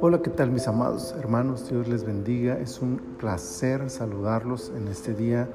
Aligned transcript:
Hola, 0.00 0.20
¿qué 0.22 0.30
tal 0.30 0.50
mis 0.50 0.66
amados 0.66 1.14
hermanos? 1.18 1.68
Dios 1.70 1.86
les 1.86 2.04
bendiga. 2.04 2.58
Es 2.58 2.80
un 2.80 2.98
placer 3.18 3.88
saludarlos 3.90 4.72
en 4.76 4.88
este 4.88 5.14
día 5.14 5.48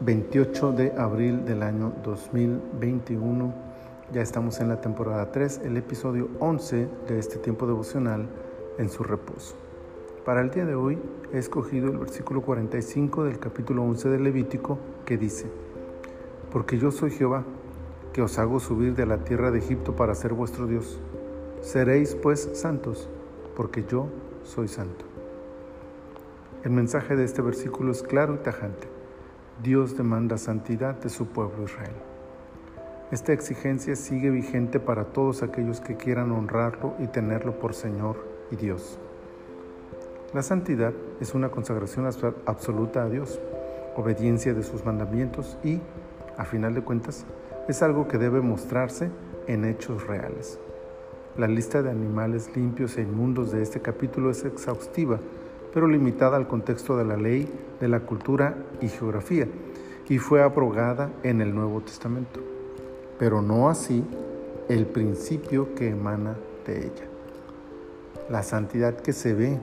28 0.00 0.72
de 0.72 0.92
abril 0.92 1.44
del 1.44 1.64
año 1.64 1.92
2021. 2.04 3.52
Ya 4.12 4.22
estamos 4.22 4.60
en 4.60 4.68
la 4.68 4.80
temporada 4.80 5.32
3, 5.32 5.62
el 5.64 5.76
episodio 5.76 6.28
11 6.38 6.88
de 7.08 7.18
este 7.18 7.38
tiempo 7.38 7.66
devocional 7.66 8.28
en 8.78 8.88
su 8.88 9.02
reposo. 9.02 9.56
Para 10.24 10.42
el 10.42 10.50
día 10.50 10.64
de 10.64 10.76
hoy 10.76 10.96
he 11.32 11.38
escogido 11.38 11.90
el 11.90 11.98
versículo 11.98 12.42
45 12.42 13.24
del 13.24 13.40
capítulo 13.40 13.82
11 13.82 14.10
del 14.10 14.22
Levítico 14.22 14.78
que 15.04 15.18
dice, 15.18 15.46
Porque 16.52 16.78
yo 16.78 16.92
soy 16.92 17.10
Jehová, 17.10 17.44
que 18.12 18.22
os 18.22 18.38
hago 18.38 18.60
subir 18.60 18.94
de 18.94 19.06
la 19.06 19.18
tierra 19.24 19.50
de 19.50 19.58
Egipto 19.58 19.96
para 19.96 20.14
ser 20.14 20.32
vuestro 20.32 20.66
Dios 20.66 21.00
Seréis 21.62 22.14
pues 22.14 22.48
santos, 22.54 23.06
porque 23.54 23.84
yo 23.84 24.08
soy 24.44 24.66
santo. 24.66 25.04
El 26.64 26.70
mensaje 26.70 27.16
de 27.16 27.24
este 27.24 27.42
versículo 27.42 27.92
es 27.92 28.02
claro 28.02 28.34
y 28.34 28.38
tajante. 28.38 28.88
Dios 29.62 29.94
demanda 29.94 30.38
santidad 30.38 30.94
de 30.94 31.10
su 31.10 31.26
pueblo 31.26 31.64
Israel. 31.64 31.92
Esta 33.10 33.34
exigencia 33.34 33.94
sigue 33.94 34.30
vigente 34.30 34.80
para 34.80 35.04
todos 35.04 35.42
aquellos 35.42 35.80
que 35.82 35.96
quieran 35.96 36.32
honrarlo 36.32 36.94
y 36.98 37.08
tenerlo 37.08 37.58
por 37.58 37.74
Señor 37.74 38.16
y 38.50 38.56
Dios. 38.56 38.98
La 40.32 40.42
santidad 40.42 40.94
es 41.20 41.34
una 41.34 41.50
consagración 41.50 42.06
absoluta 42.46 43.02
a 43.02 43.08
Dios, 43.10 43.38
obediencia 43.96 44.54
de 44.54 44.62
sus 44.62 44.86
mandamientos 44.86 45.58
y, 45.62 45.78
a 46.38 46.46
final 46.46 46.72
de 46.74 46.82
cuentas, 46.82 47.26
es 47.70 47.82
algo 47.82 48.08
que 48.08 48.18
debe 48.18 48.40
mostrarse 48.40 49.10
en 49.46 49.64
hechos 49.64 50.06
reales. 50.06 50.58
La 51.36 51.46
lista 51.46 51.82
de 51.82 51.90
animales 51.90 52.50
limpios 52.56 52.98
e 52.98 53.02
inmundos 53.02 53.52
de 53.52 53.62
este 53.62 53.80
capítulo 53.80 54.30
es 54.30 54.44
exhaustiva, 54.44 55.20
pero 55.72 55.86
limitada 55.86 56.36
al 56.36 56.48
contexto 56.48 56.96
de 56.96 57.04
la 57.04 57.16
ley, 57.16 57.48
de 57.80 57.88
la 57.88 58.00
cultura 58.00 58.56
y 58.80 58.88
geografía, 58.88 59.46
y 60.08 60.18
fue 60.18 60.42
abrogada 60.42 61.10
en 61.22 61.40
el 61.40 61.54
Nuevo 61.54 61.80
Testamento, 61.80 62.40
pero 63.18 63.40
no 63.40 63.68
así 63.70 64.04
el 64.68 64.86
principio 64.86 65.74
que 65.76 65.90
emana 65.90 66.36
de 66.66 66.86
ella. 66.86 67.04
La 68.28 68.42
santidad 68.42 68.96
que 68.96 69.12
se 69.12 69.32
ve, 69.32 69.60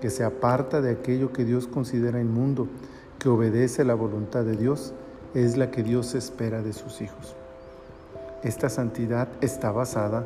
que 0.00 0.10
se 0.10 0.24
aparta 0.24 0.80
de 0.80 0.90
aquello 0.90 1.32
que 1.32 1.44
Dios 1.44 1.68
considera 1.68 2.20
inmundo, 2.20 2.66
que 3.20 3.28
obedece 3.28 3.84
la 3.84 3.94
voluntad 3.94 4.44
de 4.44 4.56
Dios, 4.56 4.92
es 5.34 5.56
la 5.56 5.70
que 5.70 5.82
Dios 5.82 6.14
espera 6.14 6.62
de 6.62 6.72
sus 6.72 7.00
hijos. 7.00 7.34
Esta 8.42 8.68
santidad 8.68 9.28
está 9.40 9.72
basada 9.72 10.24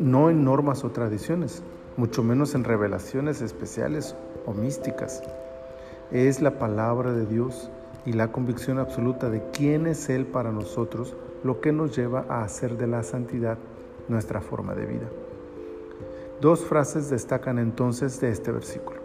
no 0.00 0.30
en 0.30 0.44
normas 0.44 0.84
o 0.84 0.90
tradiciones, 0.90 1.62
mucho 1.96 2.22
menos 2.22 2.54
en 2.54 2.64
revelaciones 2.64 3.40
especiales 3.40 4.16
o 4.46 4.52
místicas. 4.52 5.22
Es 6.10 6.42
la 6.42 6.58
palabra 6.58 7.12
de 7.12 7.26
Dios 7.26 7.70
y 8.04 8.12
la 8.12 8.32
convicción 8.32 8.78
absoluta 8.78 9.30
de 9.30 9.42
quién 9.52 9.86
es 9.86 10.08
Él 10.08 10.26
para 10.26 10.50
nosotros 10.50 11.14
lo 11.44 11.60
que 11.60 11.72
nos 11.72 11.96
lleva 11.96 12.26
a 12.28 12.42
hacer 12.42 12.76
de 12.76 12.86
la 12.86 13.02
santidad 13.02 13.58
nuestra 14.08 14.40
forma 14.40 14.74
de 14.74 14.86
vida. 14.86 15.08
Dos 16.40 16.64
frases 16.64 17.10
destacan 17.10 17.58
entonces 17.58 18.20
de 18.20 18.30
este 18.30 18.50
versículo. 18.50 19.00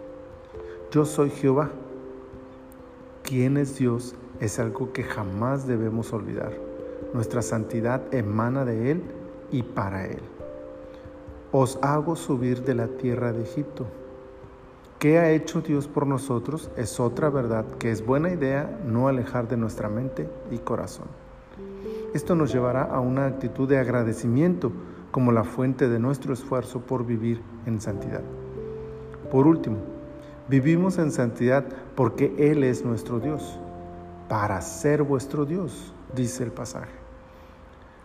Yo 0.90 1.04
soy 1.04 1.30
Jehová. 1.30 1.70
¿Quién 3.22 3.56
es 3.56 3.76
Dios? 3.78 4.14
Es 4.40 4.58
algo 4.58 4.92
que 4.92 5.02
jamás 5.02 5.66
debemos 5.66 6.12
olvidar. 6.12 6.52
Nuestra 7.14 7.42
santidad 7.42 8.02
emana 8.12 8.64
de 8.64 8.90
Él 8.90 9.02
y 9.50 9.62
para 9.62 10.06
Él 10.06 10.20
os 11.58 11.78
hago 11.80 12.16
subir 12.16 12.64
de 12.64 12.74
la 12.74 12.86
tierra 12.86 13.32
de 13.32 13.42
Egipto. 13.42 13.86
¿Qué 14.98 15.18
ha 15.18 15.30
hecho 15.30 15.62
Dios 15.62 15.88
por 15.88 16.06
nosotros? 16.06 16.70
Es 16.76 17.00
otra 17.00 17.30
verdad 17.30 17.64
que 17.78 17.90
es 17.90 18.04
buena 18.04 18.30
idea 18.30 18.78
no 18.86 19.08
alejar 19.08 19.48
de 19.48 19.56
nuestra 19.56 19.88
mente 19.88 20.28
y 20.50 20.58
corazón. 20.58 21.06
Esto 22.12 22.34
nos 22.34 22.52
llevará 22.52 22.82
a 22.82 23.00
una 23.00 23.26
actitud 23.26 23.68
de 23.68 23.78
agradecimiento 23.78 24.70
como 25.10 25.32
la 25.32 25.44
fuente 25.44 25.88
de 25.88 25.98
nuestro 25.98 26.34
esfuerzo 26.34 26.80
por 26.80 27.06
vivir 27.06 27.40
en 27.64 27.80
santidad. 27.80 28.22
Por 29.30 29.46
último, 29.46 29.78
vivimos 30.48 30.98
en 30.98 31.10
santidad 31.10 31.64
porque 31.94 32.34
Él 32.38 32.64
es 32.64 32.84
nuestro 32.84 33.18
Dios, 33.18 33.58
para 34.28 34.60
ser 34.60 35.02
vuestro 35.02 35.44
Dios, 35.44 35.92
dice 36.14 36.44
el 36.44 36.52
pasaje. 36.52 36.94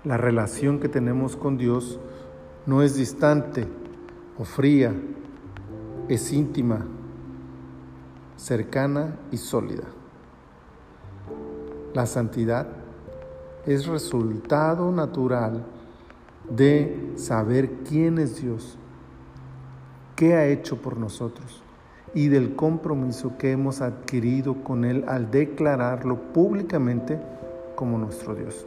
La 0.03 0.17
relación 0.17 0.79
que 0.79 0.89
tenemos 0.89 1.35
con 1.35 1.57
Dios 1.57 1.99
no 2.65 2.81
es 2.81 2.95
distante 2.95 3.67
o 4.37 4.43
fría, 4.43 4.93
es 6.07 6.31
íntima, 6.31 6.85
cercana 8.35 9.17
y 9.31 9.37
sólida. 9.37 9.83
La 11.93 12.05
santidad 12.05 12.67
es 13.65 13.85
resultado 13.85 14.91
natural 14.91 15.65
de 16.49 17.13
saber 17.15 17.71
quién 17.87 18.17
es 18.17 18.41
Dios, 18.41 18.77
qué 20.15 20.35
ha 20.35 20.47
hecho 20.47 20.77
por 20.77 20.97
nosotros 20.97 21.61
y 22.13 22.27
del 22.27 22.55
compromiso 22.55 23.37
que 23.37 23.51
hemos 23.51 23.81
adquirido 23.81 24.63
con 24.63 24.83
Él 24.85 25.05
al 25.07 25.31
declararlo 25.31 26.17
públicamente 26.33 27.19
como 27.75 27.97
nuestro 27.97 28.35
Dios. 28.35 28.65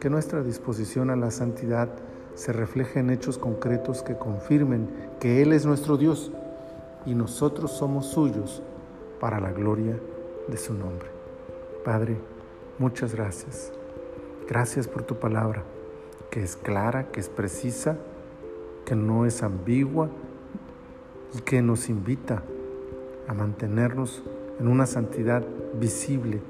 Que 0.00 0.08
nuestra 0.10 0.42
disposición 0.42 1.10
a 1.10 1.16
la 1.16 1.30
santidad 1.30 1.88
se 2.34 2.52
refleja 2.52 3.00
en 3.00 3.10
hechos 3.10 3.36
concretos 3.36 4.02
que 4.02 4.16
confirmen 4.16 4.88
que 5.20 5.42
Él 5.42 5.52
es 5.52 5.66
nuestro 5.66 5.96
Dios 5.96 6.30
y 7.04 7.14
nosotros 7.14 7.72
somos 7.72 8.06
suyos 8.06 8.62
para 9.20 9.40
la 9.40 9.52
gloria 9.52 9.98
de 10.48 10.56
su 10.56 10.72
nombre. 10.72 11.08
Padre, 11.84 12.16
muchas 12.78 13.14
gracias. 13.14 13.72
Gracias 14.48 14.88
por 14.88 15.02
tu 15.02 15.16
palabra, 15.16 15.62
que 16.30 16.42
es 16.42 16.56
clara, 16.56 17.08
que 17.10 17.20
es 17.20 17.28
precisa, 17.28 17.98
que 18.86 18.94
no 18.94 19.26
es 19.26 19.42
ambigua 19.42 20.08
y 21.34 21.40
que 21.40 21.62
nos 21.62 21.88
invita 21.88 22.42
a 23.26 23.34
mantenernos 23.34 24.22
en 24.58 24.68
una 24.68 24.86
santidad 24.86 25.44
visible, 25.78 26.40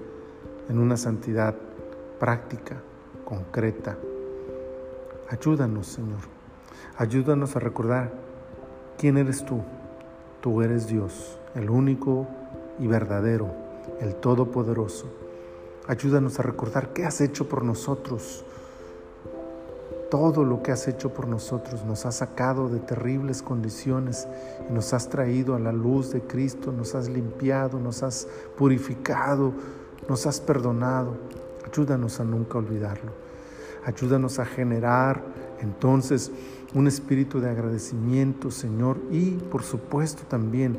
en 0.68 0.78
una 0.78 0.96
santidad 0.96 1.54
práctica, 2.18 2.76
concreta, 3.24 3.96
Ayúdanos, 5.30 5.86
Señor. 5.86 6.20
Ayúdanos 6.96 7.54
a 7.54 7.58
recordar 7.58 8.10
quién 8.96 9.18
eres 9.18 9.44
tú. 9.44 9.60
Tú 10.40 10.62
eres 10.62 10.86
Dios, 10.86 11.38
el 11.54 11.68
único 11.68 12.26
y 12.78 12.86
verdadero, 12.86 13.50
el 14.00 14.14
Todopoderoso. 14.14 15.06
Ayúdanos 15.86 16.38
a 16.38 16.42
recordar 16.42 16.94
qué 16.94 17.04
has 17.04 17.20
hecho 17.20 17.46
por 17.46 17.62
nosotros. 17.62 18.46
Todo 20.10 20.44
lo 20.44 20.62
que 20.62 20.72
has 20.72 20.88
hecho 20.88 21.12
por 21.12 21.28
nosotros 21.28 21.84
nos 21.84 22.06
ha 22.06 22.12
sacado 22.12 22.68
de 22.68 22.78
terribles 22.78 23.42
condiciones 23.42 24.26
y 24.68 24.72
nos 24.72 24.94
has 24.94 25.10
traído 25.10 25.54
a 25.54 25.58
la 25.58 25.72
luz 25.72 26.12
de 26.12 26.22
Cristo, 26.22 26.72
nos 26.72 26.94
has 26.94 27.08
limpiado, 27.08 27.78
nos 27.78 28.02
has 28.02 28.26
purificado, 28.56 29.52
nos 30.08 30.26
has 30.26 30.40
perdonado. 30.40 31.16
Ayúdanos 31.70 32.20
a 32.20 32.24
nunca 32.24 32.56
olvidarlo. 32.56 33.12
Ayúdanos 33.84 34.38
a 34.38 34.46
generar 34.46 35.22
entonces 35.60 36.30
un 36.74 36.86
espíritu 36.86 37.40
de 37.40 37.50
agradecimiento, 37.50 38.50
Señor, 38.50 38.98
y 39.10 39.32
por 39.32 39.62
supuesto 39.62 40.22
también 40.28 40.78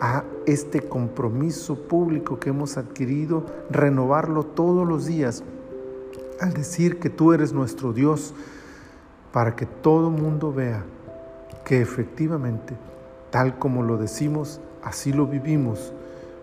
a 0.00 0.24
este 0.46 0.80
compromiso 0.82 1.76
público 1.76 2.38
que 2.38 2.50
hemos 2.50 2.76
adquirido, 2.76 3.44
renovarlo 3.70 4.44
todos 4.44 4.86
los 4.86 5.06
días 5.06 5.42
al 6.40 6.54
decir 6.54 6.98
que 6.98 7.10
tú 7.10 7.32
eres 7.32 7.52
nuestro 7.52 7.92
Dios, 7.92 8.34
para 9.32 9.56
que 9.56 9.66
todo 9.66 10.10
mundo 10.10 10.52
vea 10.52 10.84
que 11.64 11.80
efectivamente, 11.80 12.74
tal 13.30 13.58
como 13.58 13.82
lo 13.82 13.96
decimos, 13.96 14.60
así 14.82 15.12
lo 15.12 15.26
vivimos, 15.26 15.92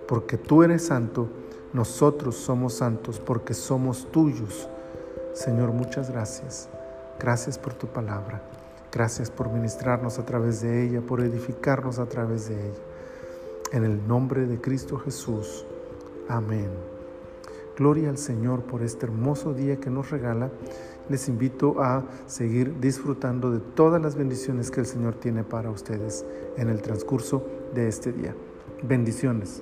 porque 0.07 0.37
tú 0.37 0.63
eres 0.63 0.85
santo, 0.87 1.29
nosotros 1.73 2.35
somos 2.35 2.75
santos 2.75 3.19
porque 3.19 3.53
somos 3.53 4.09
tuyos 4.11 4.69
Señor, 5.35 5.73
muchas 5.73 6.09
gracias. 6.09 6.69
Gracias 7.19 7.59
por 7.59 7.73
tu 7.73 7.87
palabra. 7.87 8.41
Gracias 8.89 9.29
por 9.29 9.49
ministrarnos 9.49 10.17
a 10.17 10.25
través 10.25 10.61
de 10.61 10.85
ella, 10.85 11.01
por 11.01 11.19
edificarnos 11.19 11.99
a 11.99 12.05
través 12.05 12.47
de 12.47 12.67
ella. 12.67 12.79
En 13.73 13.83
el 13.83 14.07
nombre 14.07 14.45
de 14.45 14.61
Cristo 14.61 14.97
Jesús. 14.97 15.65
Amén. 16.29 16.69
Gloria 17.77 18.09
al 18.09 18.17
Señor 18.17 18.61
por 18.63 18.81
este 18.81 19.07
hermoso 19.07 19.53
día 19.53 19.75
que 19.75 19.89
nos 19.89 20.09
regala. 20.09 20.49
Les 21.09 21.27
invito 21.29 21.81
a 21.81 22.03
seguir 22.25 22.79
disfrutando 22.79 23.51
de 23.51 23.59
todas 23.59 24.01
las 24.01 24.15
bendiciones 24.15 24.71
que 24.71 24.79
el 24.79 24.85
Señor 24.85 25.15
tiene 25.15 25.43
para 25.43 25.69
ustedes 25.69 26.25
en 26.57 26.69
el 26.69 26.81
transcurso 26.81 27.45
de 27.73 27.87
este 27.87 28.11
día. 28.11 28.35
Bendiciones. 28.81 29.61